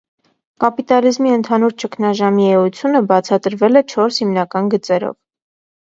Կապիտալիզմի 0.63 1.33
ընդհանուր 1.33 1.75
ճգնաժամի 1.83 2.47
էությունը 2.53 3.03
բացատրվել 3.13 3.81
է 3.83 3.87
չորս 3.95 4.19
հիմնական 4.25 4.73
գծերով։ 4.77 5.17